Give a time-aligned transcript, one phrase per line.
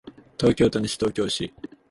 [0.39, 1.53] 東京都西東京市